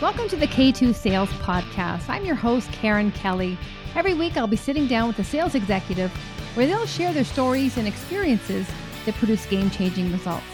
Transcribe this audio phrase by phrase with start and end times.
[0.00, 2.08] Welcome to the K2 Sales Podcast.
[2.08, 3.58] I'm your host, Karen Kelly.
[3.96, 6.12] Every week, I'll be sitting down with a sales executive
[6.54, 8.68] where they'll share their stories and experiences
[9.04, 10.46] that produce game changing results.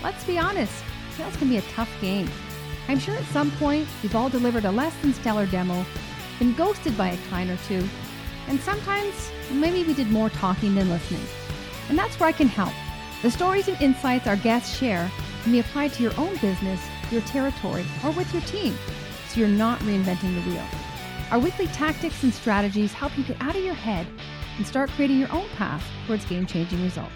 [0.00, 0.72] Let's be honest,
[1.16, 2.30] sales can be a tough game.
[2.86, 5.84] I'm sure at some point we've all delivered a less than stellar demo,
[6.38, 7.84] been ghosted by a client or two,
[8.46, 11.26] and sometimes maybe we did more talking than listening.
[11.88, 12.72] And that's where I can help.
[13.22, 15.10] The stories and insights our guests share
[15.42, 16.80] can be applied to your own business
[17.14, 18.76] your territory, or with your team
[19.28, 20.64] so you're not reinventing the wheel.
[21.30, 24.06] Our weekly tactics and strategies help you get out of your head
[24.56, 27.12] and start creating your own path towards game changing results.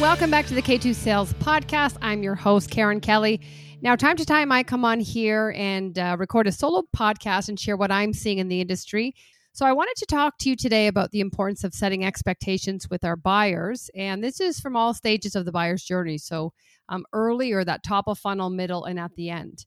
[0.00, 1.96] Welcome back to the K2 Sales Podcast.
[2.02, 3.40] I'm your host, Karen Kelly.
[3.80, 7.58] Now, time to time, I come on here and uh, record a solo podcast and
[7.58, 9.14] share what I'm seeing in the industry.
[9.56, 13.04] So, I wanted to talk to you today about the importance of setting expectations with
[13.06, 13.88] our buyers.
[13.94, 16.18] And this is from all stages of the buyer's journey.
[16.18, 16.52] So,
[16.90, 19.64] um, early or that top of funnel, middle, and at the end.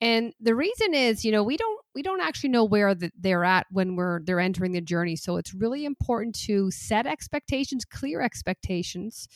[0.00, 3.44] And the reason is, you know, we don't we don't actually know where the, they're
[3.44, 5.14] at when we're they're entering the journey.
[5.14, 9.28] So it's really important to set expectations, clear expectations,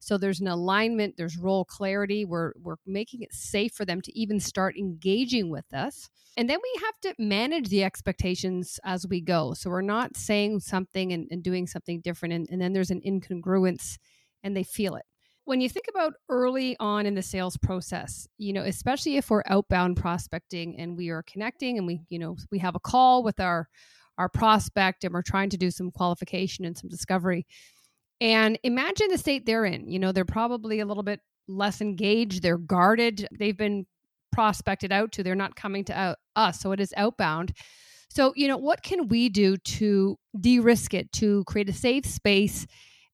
[0.00, 2.24] so there's an alignment, there's role clarity.
[2.24, 6.08] We're we're making it safe for them to even start engaging with us.
[6.36, 9.52] And then we have to manage the expectations as we go.
[9.52, 13.02] So we're not saying something and, and doing something different and, and then there's an
[13.06, 13.98] incongruence
[14.42, 15.04] and they feel it
[15.44, 19.42] when you think about early on in the sales process you know especially if we're
[19.46, 23.40] outbound prospecting and we are connecting and we you know we have a call with
[23.40, 23.68] our
[24.18, 27.46] our prospect and we're trying to do some qualification and some discovery
[28.20, 29.88] and imagine the state they're in.
[29.88, 33.86] You know, they're probably a little bit less engaged, they're guarded, they've been
[34.32, 36.60] prospected out to, they're not coming to us.
[36.60, 37.52] So it is outbound.
[38.08, 42.06] So, you know, what can we do to de risk it, to create a safe
[42.06, 42.66] space?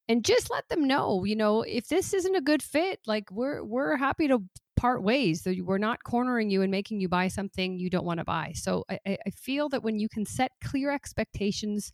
[0.09, 3.61] And just let them know, you know, if this isn't a good fit, like we're
[3.61, 4.41] we're happy to
[4.77, 5.45] part ways.
[5.45, 8.53] We're not cornering you and making you buy something you don't want to buy.
[8.55, 11.91] So I, I feel that when you can set clear expectations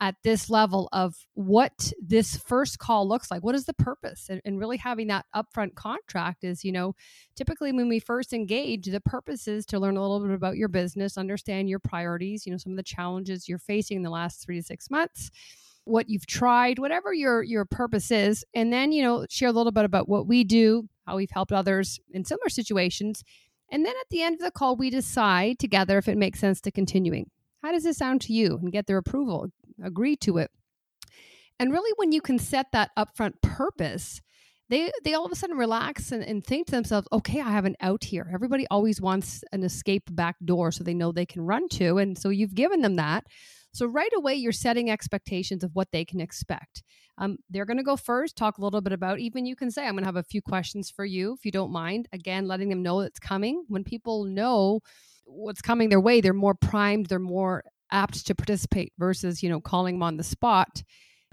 [0.00, 3.42] at this level of what this first call looks like.
[3.42, 4.26] What is the purpose?
[4.28, 6.94] And, and, really having that upfront contract is, you know,
[7.34, 10.68] typically when we first engage, the purpose is to learn a little bit about your
[10.68, 14.44] business, understand your priorities, you know, some of the challenges you're facing in the last
[14.44, 15.30] three to six months
[15.84, 19.70] what you've tried whatever your your purpose is and then you know share a little
[19.70, 23.22] bit about what we do how we've helped others in similar situations
[23.70, 26.60] and then at the end of the call we decide together if it makes sense
[26.60, 27.30] to continuing
[27.66, 28.58] how does this sound to you?
[28.62, 29.48] And get their approval,
[29.82, 30.50] agree to it.
[31.58, 34.20] And really, when you can set that upfront purpose,
[34.68, 37.64] they they all of a sudden relax and, and think to themselves, okay, I have
[37.64, 38.28] an out here.
[38.32, 41.98] Everybody always wants an escape back door so they know they can run to.
[41.98, 43.24] And so you've given them that.
[43.72, 46.82] So right away, you're setting expectations of what they can expect.
[47.18, 49.86] Um, they're going to go first, talk a little bit about, even you can say,
[49.86, 52.08] I'm going to have a few questions for you if you don't mind.
[52.12, 53.64] Again, letting them know it's coming.
[53.68, 54.80] When people know
[55.24, 59.60] what's coming their way, they're more primed, they're more apt to participate versus, you know,
[59.60, 60.82] calling them on the spot.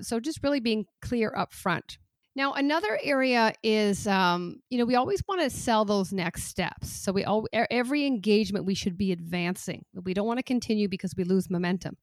[0.02, 1.98] So just really being clear up front.
[2.36, 6.90] Now, another area is, um, you know, we always want to sell those next steps.
[6.90, 9.86] So we all every engagement we should be advancing.
[9.94, 11.96] We don't want to continue because we lose momentum.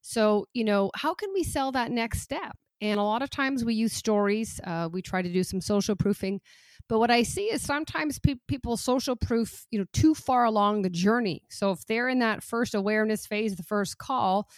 [0.00, 2.56] So, you know, how can we sell that next step?
[2.80, 4.60] And a lot of times we use stories.
[4.64, 6.40] Uh, we try to do some social proofing.
[6.88, 10.82] But what I see is sometimes pe- people social proof, you know, too far along
[10.82, 11.42] the journey.
[11.50, 14.48] So if they're in that first awareness phase, the first call,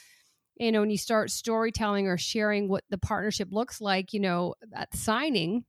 [0.56, 4.54] you know, and you start storytelling or sharing what the partnership looks like, you know,
[4.74, 5.64] at signing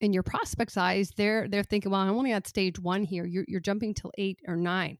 [0.00, 3.24] in your prospect's eyes, they're they're thinking, well, I'm only at stage one here.
[3.24, 4.98] You're you're jumping till eight or nine.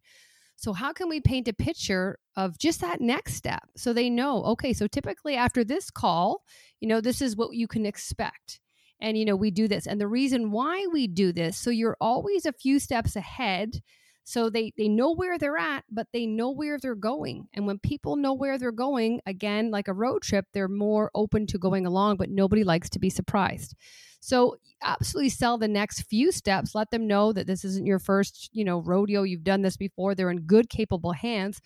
[0.57, 4.45] So how can we paint a picture of just that next step so they know,
[4.45, 6.43] okay, so typically after this call,
[6.81, 8.61] you know, this is what you can expect
[9.01, 11.97] and you know we do this and the reason why we do this so you're
[12.01, 13.81] always a few steps ahead
[14.25, 17.79] so they they know where they're at but they know where they're going and when
[17.79, 21.87] people know where they're going again like a road trip they're more open to going
[21.87, 23.75] along but nobody likes to be surprised.
[24.23, 28.51] So absolutely sell the next few steps let them know that this isn't your first
[28.53, 31.61] you know rodeo you've done this before they're in good capable hands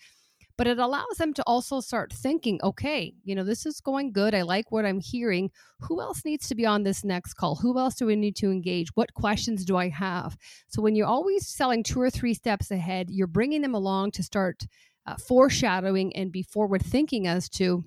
[0.57, 4.33] but it allows them to also start thinking okay you know this is going good
[4.33, 5.49] i like what i'm hearing
[5.81, 7.55] who else needs to be on this next call?
[7.55, 8.89] Who else do we need to engage?
[8.95, 10.37] What questions do i have?
[10.67, 14.23] So when you're always selling two or three steps ahead you're bringing them along to
[14.23, 14.65] start
[15.05, 17.83] uh, foreshadowing and be forward thinking as to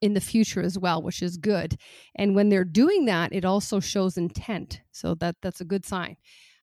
[0.00, 1.76] in the future as well which is good.
[2.14, 4.80] And when they're doing that it also shows intent.
[4.90, 6.16] So that that's a good sign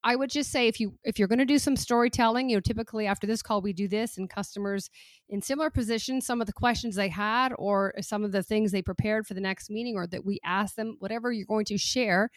[0.03, 2.61] I would just say if you if you're going to do some storytelling, you know,
[2.61, 4.89] typically after this call we do this and customers
[5.27, 8.81] in similar positions, some of the questions they had or some of the things they
[8.81, 12.29] prepared for the next meeting or that we asked them, whatever you're going to share,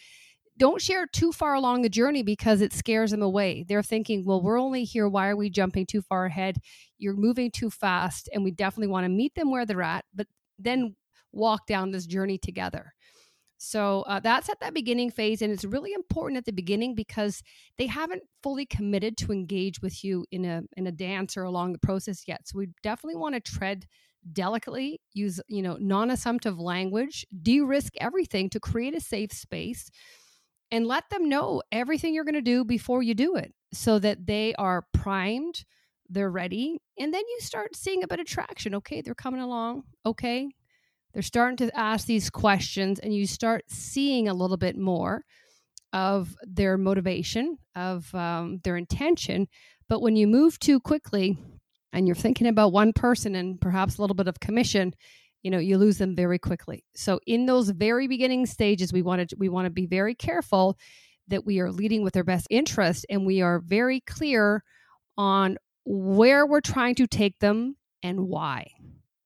[0.59, 3.64] don't share too far along the journey because it scares them away.
[3.67, 5.09] They're thinking, well, we're only here.
[5.09, 6.59] Why are we jumping too far ahead?
[6.99, 8.29] You're moving too fast.
[8.32, 10.26] And we definitely want to meet them where they're at, but
[10.59, 10.97] then
[11.32, 12.93] walk down this journey together.
[13.64, 15.41] So uh, that's at that beginning phase.
[15.41, 17.43] And it's really important at the beginning because
[17.79, 21.73] they haven't fully committed to engage with you in a, in a dance or along
[21.73, 22.41] the process yet.
[22.49, 23.87] So we definitely want to tread
[24.32, 29.91] delicately use you know non-assumptive language de-risk everything to create a safe space
[30.70, 34.26] and let them know everything you're going to do before you do it so that
[34.26, 35.64] they are primed,
[36.09, 38.76] they're ready, and then you start seeing a bit of traction.
[38.76, 39.82] Okay, they're coming along.
[40.06, 40.49] Okay,
[41.12, 45.25] they're starting to ask these questions, and you start seeing a little bit more
[45.93, 49.47] of their motivation, of um, their intention.
[49.88, 51.38] But when you move too quickly
[51.93, 54.94] and you're thinking about one person and perhaps a little bit of commission,
[55.43, 59.29] you know you lose them very quickly so in those very beginning stages we want
[59.29, 60.79] to we want to be very careful
[61.29, 64.62] that we are leading with their best interest and we are very clear
[65.17, 68.67] on where we're trying to take them and why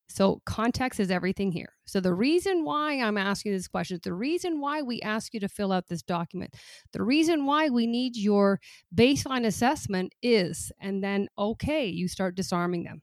[0.09, 1.73] so context is everything here.
[1.85, 5.49] So the reason why i'm asking this question the reason why we ask you to
[5.49, 6.55] fill out this document.
[6.93, 8.61] The reason why we need your
[8.95, 13.01] baseline assessment is and then okay you start disarming them.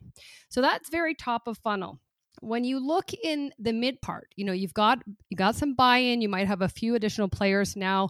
[0.49, 1.99] So that's very top of funnel.
[2.41, 4.99] When you look in the mid part you know you've got
[5.29, 8.09] you got some buy-in you might have a few additional players now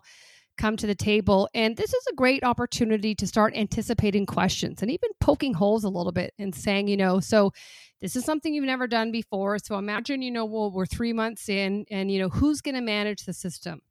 [0.57, 4.91] come to the table and this is a great opportunity to start anticipating questions and
[4.91, 7.51] even poking holes a little bit and saying you know so
[8.01, 11.49] this is something you've never done before so imagine you know well we're three months
[11.49, 13.81] in and you know who's going to manage the system?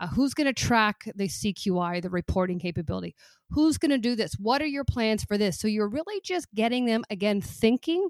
[0.00, 3.14] Uh, who's going to track the cqi the reporting capability?
[3.50, 4.34] Who's going to do this?
[4.38, 5.58] What are your plans for this?
[5.58, 8.08] So you're really just getting them again thinking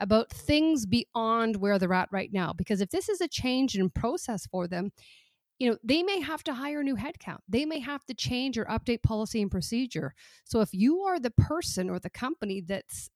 [0.00, 2.52] about things beyond where they're at right now.
[2.52, 4.90] Because if this is a change in process for them,
[5.58, 7.38] you know, they may have to hire new headcount.
[7.48, 10.14] They may have to change or update policy and procedure.
[10.44, 13.10] So if you are the person or the company that's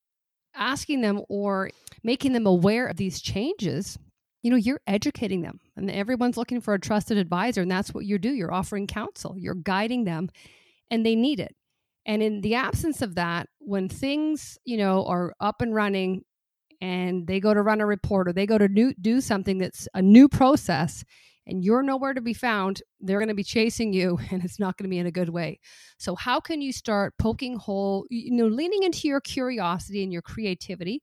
[0.55, 1.69] asking them or
[2.03, 3.97] making them aware of these changes,
[4.41, 5.59] you know, you're educating them.
[5.77, 8.33] And everyone's looking for a trusted advisor, and that's what you do.
[8.33, 10.29] You're offering counsel, you're guiding them,
[10.91, 11.55] and they need it.
[12.05, 16.23] And in the absence of that, when things, you know, are up and running,
[16.81, 19.87] and they go to run a report or they go to new, do something that's
[19.93, 21.05] a new process
[21.45, 24.77] and you're nowhere to be found, they're going to be chasing you and it's not
[24.77, 25.59] going to be in a good way.
[25.97, 30.21] So, how can you start poking hole, you know, leaning into your curiosity and your
[30.21, 31.01] creativity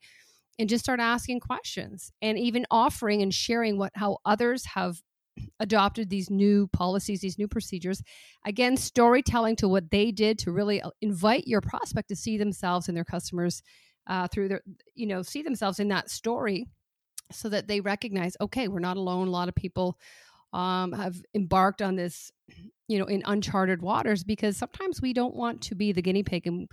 [0.58, 5.00] and just start asking questions and even offering and sharing what how others have
[5.60, 8.02] adopted these new policies, these new procedures.
[8.44, 12.88] Again, storytelling to what they did to really uh, invite your prospect to see themselves
[12.88, 13.62] and their customers
[14.06, 14.62] uh, through their,
[14.94, 16.66] you know, see themselves in that story
[17.32, 19.28] so that they recognize, okay, we're not alone.
[19.28, 19.98] A lot of people
[20.52, 22.31] um, have embarked on this,
[22.88, 26.47] you know, in uncharted waters because sometimes we don't want to be the guinea pig
[26.47, 26.69] and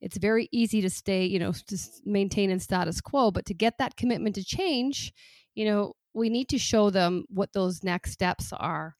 [0.00, 3.30] it's very easy to stay, you know, to maintain in status quo.
[3.30, 5.12] But to get that commitment to change,
[5.54, 8.96] you know, we need to show them what those next steps are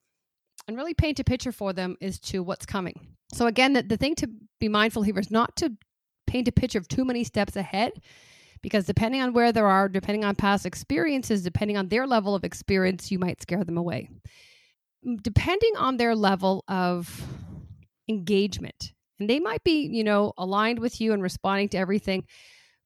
[0.67, 3.15] and really paint a picture for them as to what's coming.
[3.33, 4.29] So again, the, the thing to
[4.61, 5.73] be mindful here is not to
[6.27, 7.93] paint a picture of too many steps ahead
[8.65, 12.45] because depending on where they are, depending on past experiences, depending on their level of
[12.45, 14.09] experience, you might scare them away.
[15.21, 17.23] Depending on their level of
[18.09, 22.25] engagement, and they might be, you know, aligned with you and responding to everything,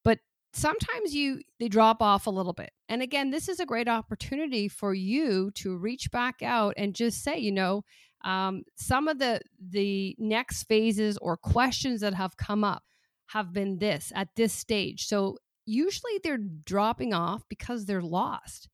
[0.02, 0.18] but
[0.52, 2.70] sometimes you they drop off a little bit.
[2.88, 7.22] And again, this is a great opportunity for you to reach back out and just
[7.22, 7.84] say, you know,
[8.24, 12.82] um, some of the the next phases or questions that have come up
[13.26, 15.06] have been this at this stage.
[15.06, 15.36] So
[15.68, 18.68] usually they're dropping off because they're lost.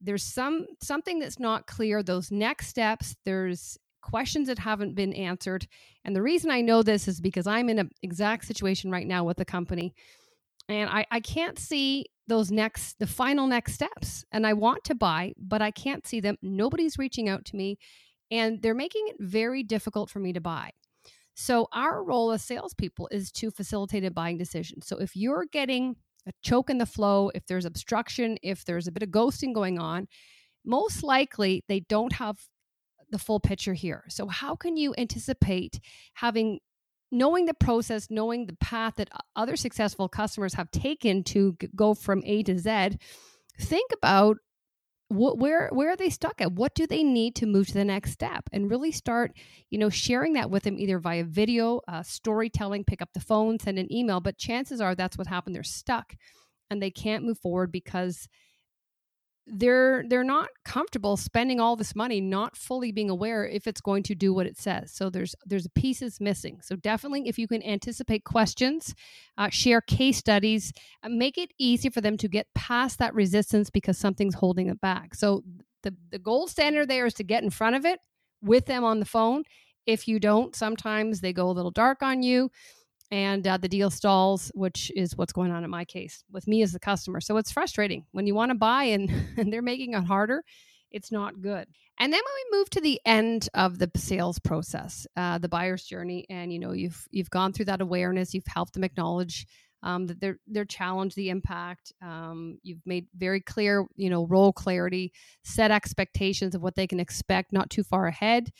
[0.00, 2.02] There's some something that's not clear.
[2.02, 5.66] Those next steps, there's questions that haven't been answered.
[6.04, 9.24] And the reason I know this is because I'm in an exact situation right now
[9.24, 9.94] with the company.
[10.68, 14.24] And I, I can't see those next the final next steps.
[14.32, 16.36] And I want to buy, but I can't see them.
[16.42, 17.78] Nobody's reaching out to me.
[18.30, 20.70] And they're making it very difficult for me to buy.
[21.34, 24.82] So, our role as salespeople is to facilitate a buying decision.
[24.82, 25.96] So, if you're getting
[26.26, 29.78] a choke in the flow, if there's obstruction, if there's a bit of ghosting going
[29.78, 30.06] on,
[30.64, 32.38] most likely they don't have
[33.10, 34.04] the full picture here.
[34.08, 35.80] So, how can you anticipate
[36.14, 36.60] having
[37.10, 42.22] knowing the process, knowing the path that other successful customers have taken to go from
[42.24, 42.98] A to Z?
[43.60, 44.38] Think about
[45.12, 46.52] wh- where where are they stuck at?
[46.52, 48.48] What do they need to move to the next step?
[48.52, 49.32] And really start
[49.70, 53.58] you know sharing that with them either via video uh, storytelling pick up the phone
[53.58, 54.20] send an email.
[54.20, 55.54] But chances are that's what happened.
[55.54, 56.14] They're stuck
[56.70, 58.28] and they can't move forward because
[59.46, 64.02] they're they're not comfortable spending all this money not fully being aware if it's going
[64.04, 64.92] to do what it says.
[64.92, 66.60] So there's there's pieces missing.
[66.62, 68.94] So definitely if you can anticipate questions
[69.38, 70.72] uh, share case studies
[71.02, 74.80] uh, make it easy for them to get past that resistance because something's holding it
[74.80, 75.14] back.
[75.14, 75.42] So
[75.82, 77.98] the the gold standard there is to get in front of it
[78.42, 79.42] with them on the phone.
[79.86, 82.50] If you don't sometimes they go a little dark on you
[83.12, 86.62] and uh, the deal stalls, which is what's going on in my case with me
[86.62, 87.20] as the customer.
[87.20, 90.42] So it's frustrating when you want to buy and, and they're making it harder.
[90.90, 91.68] It's not good.
[91.98, 95.84] And then when we move to the end of the sales process, uh, the buyer's
[95.84, 99.46] journey, and you know you've you've gone through that awareness, you've helped them acknowledge
[99.82, 101.92] um, that they're they're challenged the impact.
[102.02, 105.12] Um, you've made very clear, you know, role clarity,
[105.44, 108.52] set expectations of what they can expect, not too far ahead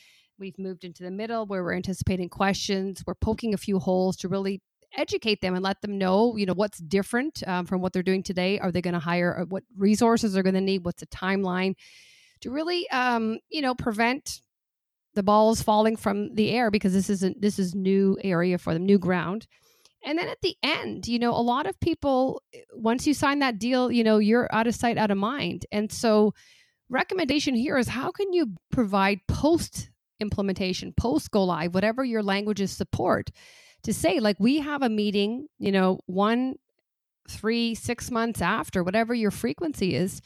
[0.42, 3.04] We've moved into the middle where we're anticipating questions.
[3.06, 4.60] We're poking a few holes to really
[4.98, 8.24] educate them and let them know, you know, what's different um, from what they're doing
[8.24, 8.58] today.
[8.58, 9.38] Are they going to hire?
[9.38, 10.84] Uh, what resources are going to need?
[10.84, 11.76] What's the timeline
[12.40, 14.40] to really, um, you know, prevent
[15.14, 18.84] the balls falling from the air because this isn't this is new area for them,
[18.84, 19.46] new ground.
[20.04, 23.38] And then at the end, you know, a lot of people eh, once you sign
[23.38, 25.66] that deal, you know, you're out of sight, out of mind.
[25.70, 26.34] And so
[26.88, 29.90] recommendation here is how can you provide post
[30.22, 33.30] implementation, post go live, whatever your languages support,
[33.82, 36.54] to say, like, we have a meeting, you know, one,
[37.28, 40.22] three, six months after, whatever your frequency is,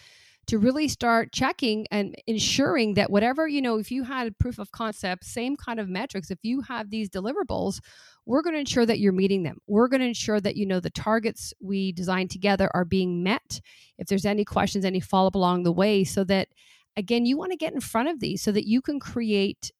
[0.47, 4.71] to really start checking and ensuring that whatever, you know, if you had proof of
[4.71, 7.81] concept, same kind of metrics, if you have these deliverables,
[8.27, 9.59] we're going to ensure that you're meeting them.
[9.67, 13.61] We're going to ensure that, you know, the targets we designed together are being met.
[13.99, 16.49] If there's any questions, any follow up along the way, so that
[16.97, 19.71] again, you want to get in front of these so that you can create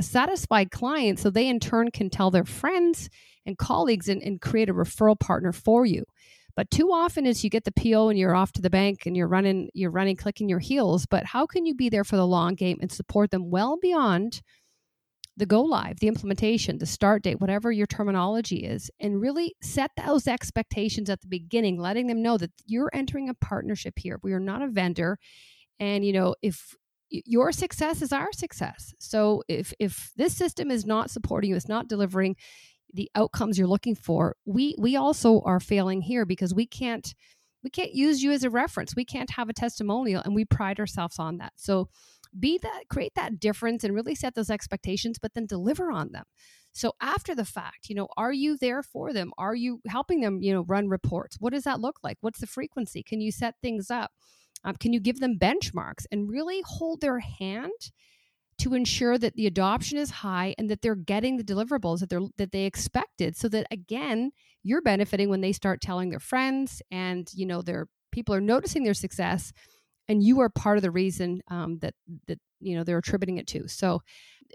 [0.00, 3.08] satisfied clients so they in turn can tell their friends
[3.46, 6.04] and colleagues and, and create a referral partner for you.
[6.56, 9.16] But too often is you get the PO and you're off to the bank and
[9.16, 12.26] you're running you're running clicking your heels but how can you be there for the
[12.26, 14.42] long game and support them well beyond
[15.36, 19.90] the go live the implementation the start date whatever your terminology is and really set
[20.04, 24.18] those expectations at the beginning letting them know that you're entering a partnership here.
[24.22, 25.18] We are not a vendor.
[25.78, 26.74] And you know if
[27.10, 28.94] your success is our success.
[28.98, 32.36] So if if this system is not supporting you, it's not delivering
[32.92, 37.14] the outcomes you're looking for, we we also are failing here because we can't
[37.62, 38.96] we can't use you as a reference.
[38.96, 41.52] We can't have a testimonial and we pride ourselves on that.
[41.56, 41.88] So
[42.38, 46.24] be that create that difference and really set those expectations but then deliver on them.
[46.72, 49.32] So after the fact, you know, are you there for them?
[49.36, 51.36] Are you helping them, you know, run reports?
[51.40, 52.18] What does that look like?
[52.20, 53.02] What's the frequency?
[53.02, 54.12] Can you set things up?
[54.64, 57.72] Um, can you give them benchmarks and really hold their hand
[58.58, 62.18] to ensure that the adoption is high and that they're getting the deliverables that they
[62.36, 67.28] that they expected so that again you're benefiting when they start telling their friends and
[67.32, 69.52] you know their people are noticing their success
[70.08, 71.94] and you are part of the reason um, that
[72.26, 73.68] that you know they're attributing it to.
[73.68, 74.02] So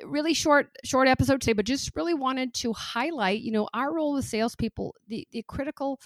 [0.04, 4.18] really short short episode today but just really wanted to highlight you know our role
[4.18, 6.02] as salespeople the the critical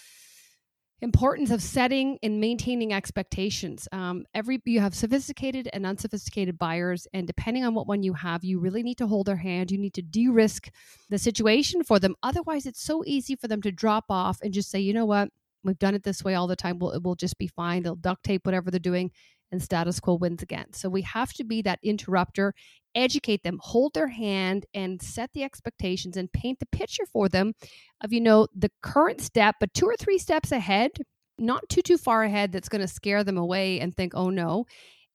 [1.01, 3.87] importance of setting and maintaining expectations.
[3.91, 8.43] Um, every you have sophisticated and unsophisticated buyers and depending on what one you have
[8.43, 9.71] you really need to hold their hand.
[9.71, 10.69] You need to de-risk
[11.09, 12.15] the situation for them.
[12.23, 15.29] Otherwise it's so easy for them to drop off and just say you know what?
[15.63, 16.79] We've done it this way all the time.
[16.79, 17.83] We'll, it will just be fine.
[17.83, 19.11] They'll duct tape whatever they're doing
[19.51, 22.53] and status quo wins again so we have to be that interrupter
[22.95, 27.53] educate them, hold their hand, and set the expectations and paint the picture for them
[28.01, 30.91] of, you know, the current step, but two or three steps ahead,
[31.37, 34.65] not too, too far ahead that's going to scare them away and think, oh no.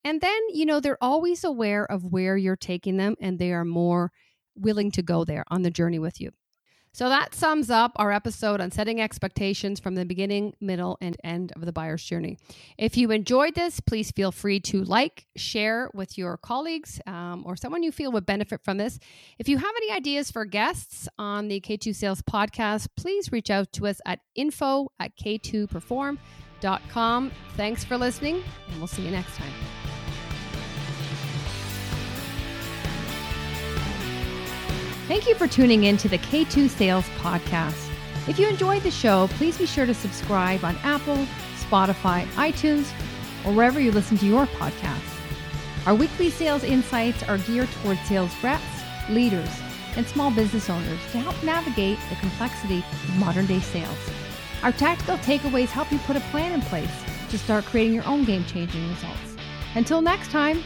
[0.05, 3.65] And then, you know, they're always aware of where you're taking them and they are
[3.65, 4.11] more
[4.55, 6.31] willing to go there on the journey with you.
[6.95, 11.53] So that sums up our episode on setting expectations from the beginning, middle, and end
[11.57, 12.39] of the buyer's journey.
[12.79, 17.57] If you enjoyed this, please feel free to like, share with your colleagues um, or
[17.57, 19.01] someone you feel would benefit from this.
[19.41, 23.73] If you have any ideas for guests on the K2 Sales podcast, please reach out
[23.73, 27.33] to us at info at k2perform.com.
[27.57, 29.84] Thanks for listening, and we'll see you next time.
[35.07, 37.91] Thank you for tuning in to the K2 Sales Podcast.
[38.27, 41.27] If you enjoyed the show, please be sure to subscribe on Apple,
[41.59, 42.91] Spotify, iTunes,
[43.45, 45.21] or wherever you listen to your podcasts.
[45.87, 48.65] Our weekly sales insights are geared towards sales reps,
[49.11, 49.51] leaders,
[49.95, 53.99] and small business owners to help navigate the complexity of modern day sales.
[54.63, 58.25] Our tactical takeaways help you put a plan in place to start creating your own
[58.25, 59.37] game changing results.
[59.75, 60.61] Until next time,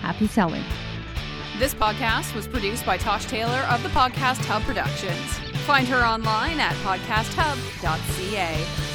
[0.00, 0.62] happy selling.
[1.58, 5.38] This podcast was produced by Tosh Taylor of the Podcast Hub Productions.
[5.66, 8.91] Find her online at podcasthub.ca.